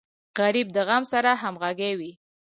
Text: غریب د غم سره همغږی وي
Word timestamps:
غریب 0.39 0.67
د 0.75 0.77
غم 0.87 1.03
سره 1.13 1.31
همغږی 1.43 1.93
وي 1.99 2.11